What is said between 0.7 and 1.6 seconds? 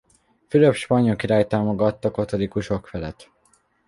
spanyol király